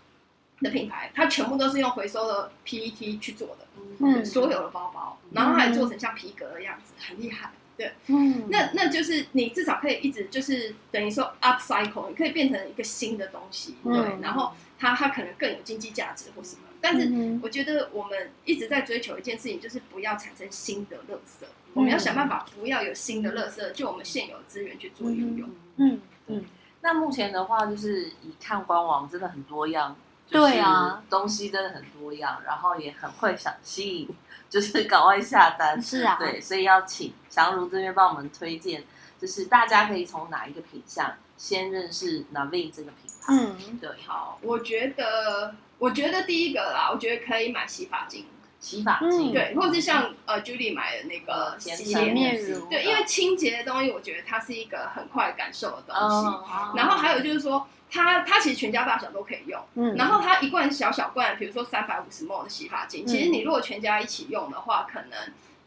[0.60, 3.66] 的品牌，它全部都是用回收的 PET 去做的，
[3.98, 17.12] 嗯，所有的包包，然后还做成像皮革的样子，很厉害，对，嗯，那那就是你至少可以一直就是等于说 upcycle，你可以变成一个新的东西，对，然后它它可能更有经济价值或什么，但是
[17.42, 26.44] 我觉得我们一直在追求一件事情，就是不要产生新的垃圾，我们要想办法不要有新的垃圾，就我们现有资源去做运用，嗯嗯，
[26.80, 29.94] 那目前的话就是以看官网真的很多样。
[30.26, 34.08] 对啊，东西真的很多样，然后也很会想吸引，
[34.48, 35.80] 就是赶快下单。
[35.80, 38.82] 是啊，对，所以要请祥如这边帮我们推荐，
[39.20, 43.34] 就是大家可以从哪一个品相先认识 Navi 这个品牌。
[43.34, 48.24] 嗯，对，好，我觉得，我觉得第一个啦，我觉得可以买洗发精。
[48.64, 56.26] 洗发精，对，或者是像呃 Judy 买的那个洗面乳，对，因为清洁的东西，我觉得它是一个很快感受的东西。
[56.74, 59.60] 然后还有就是说，它它其实全家大小都可以用。
[59.74, 59.94] 嗯。
[59.96, 65.18] 然后它一罐小小罐，比如说三百五十 ml 的洗发精，其实你如果全家一起用的话，可能。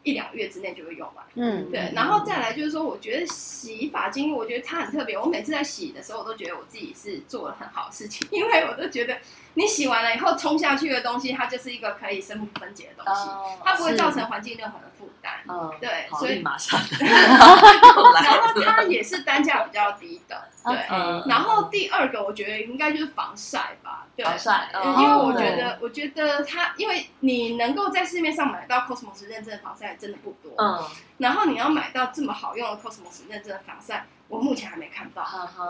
[0.08, 5.18] 一两个月之内就会用完，嗯，对，然后再来就是说，我觉得洗发精，我觉得它很特别。
[5.18, 9.18] 我每次在洗的时候，我都觉得我自己是做了很好的事情，因为我都觉得
[9.55, 13.30] 你洗完了以后冲下去的东西，它就是一个可以生物分解的东西，
[13.66, 15.36] 它不会造成环境任何的负担。
[15.50, 20.76] 嗯，对，所以马上， 然后它也是单价比较低的，对。
[21.28, 24.06] 然后第二个，我觉得应该就是防晒吧。
[24.24, 30.84] 防晒，因为我觉得，我觉得它，因为你能够在市面上买到 Cosmos 认证的防晒真的不多，嗯，
[31.20, 35.24] 然后你要买到这么好用的 Cosmos 认证的防晒，我目前还没看到，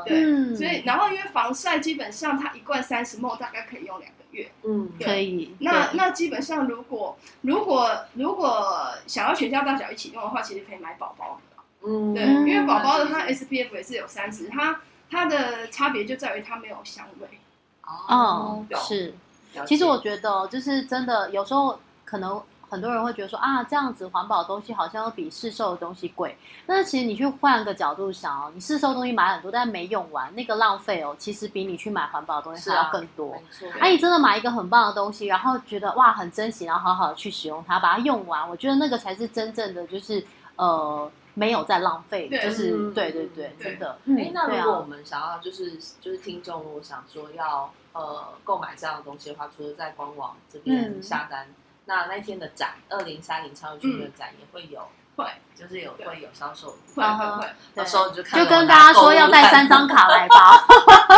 [0.06, 5.56] 对，所以，然后因为防晒基本上它一罐三十 ml 大概可以用两个月，嗯，可以。
[5.60, 14.80] 那那基本上如果如果如果想要全家大小一起用的话，其实可以买宝宝的，嗯，对，因为宝宝的它 SPF 也是有三十，它
[15.10, 17.28] 它的差别就在于它没有香味。
[17.82, 19.14] 哦，是，
[19.66, 26.38] 其实我觉得就是真的，有时候可能很多人会觉得说啊，这样子环保的东西好像要比市售的东西贵。
[26.65, 33.34] 但是其实你去换个角度想哦，你市售东西买很多，但没用完，那个浪费哦，其实比你去买环保的东西还要更多。
[33.34, 41.11] 没错，哎，你真的买一个很棒的东西，然后觉得哇很珍惜，然后好好的去使用它，把它用完，我觉得那个才是真正的就是呃。
[41.39, 43.95] 没有在浪费，就是对对对，真的。
[44.18, 51.47] 哎，那如果我们想要，就是就是听众，如果想说要呃购买这样的东西的话，除了在官网这边下单，
[51.88, 54.88] 那那天的展，二零三零超级的展也会有。
[55.18, 58.39] 会，就是有会有销售，会会会，到时候就看。
[58.39, 60.63] 就跟大家说要带三张卡来吧。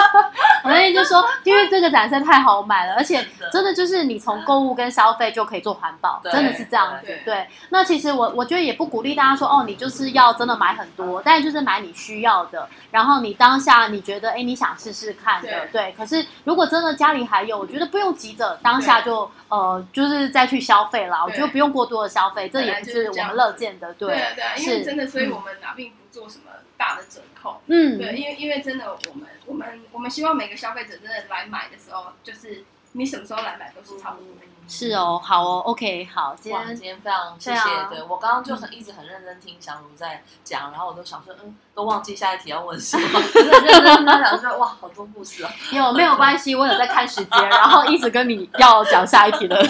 [0.63, 7.07] 我那天就说，因为这个展示太好买了，而且真的就是你从购物跟消费就可以做环保，真的是这样子。
[7.25, 15.93] 对，那其实我我觉得也不鼓励大家说，哦，你就是要真的买很多，但就是买你需要的，然后你当下你觉得，哎，你想试试看的，对。
[15.97, 21.23] 可是如果真的家里还有，我觉得不用急着当下就呃，就是再去消费了。
[21.25, 23.88] 我觉得不用过多的消费，这也是我们乐见的。
[23.93, 27.61] 对啊，对啊，因为真的，所以我们拿并不做什么大的折扣。
[27.67, 32.63] 嗯，对，因为因为真的，我们我们我们希望每个消费者真的来买的时候，就是
[32.93, 34.27] 你什么时候来买都是差不多。
[34.67, 37.61] 是哦，好哦，OK，好，今天今天非常谢谢。
[37.89, 45.49] 对我刚刚就很一直很认真听祥如在讲，然后我都想说，嗯，都忘记下一题要问什么，很 认真在想说，哇，好多故事啊。
[45.71, 46.53] 有没有关系？
[46.53, 49.65] 我有在看时间，然后一直跟你要讲下一题的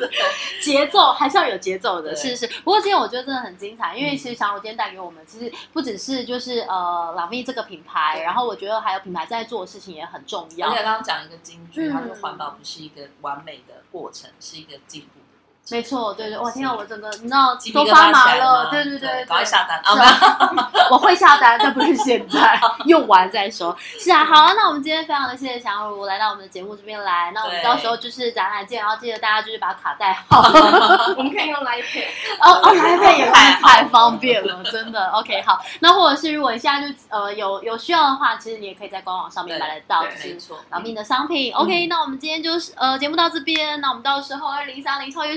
[0.60, 2.46] 节奏，还是要有节奏的， 是是。
[2.62, 10.68] 不过今天我觉得真的很精彩，因为其实祥如今天带给我们，其实不只是就是呃朗蜜这个品牌，然后我觉得还有品牌在做的事情也很重要。
[10.68, 14.30] 而且刚刚讲一个金句，他说环保不是一个完美的过程。
[14.38, 15.20] 是一个进步
[15.70, 19.80] 没错，对对，我天啊我整个你知道都发麻了，对对对，赶快下单。
[19.82, 20.70] 啊！
[20.90, 23.76] 我会下单，但不是现在，用完再说。
[23.98, 30.40] 是啊，好啊，那我们今天非常的谢谢祥如来到我们的节目这边来，那我们到时候就是展览见，然后记得大家就是把卡带好，
[31.18, 32.06] 我们可以用来配
[32.40, 35.08] 哦哦，来配也太太方便了， 真的。
[35.10, 41.52] OK，好，那或者是如果你现在就呃有有需要的话，其实你也可以在官网上面买得到，没错，老命的商品。
[41.54, 45.36] OK，那我们今天就是呃节目到这边，那我们到时候二零三零超优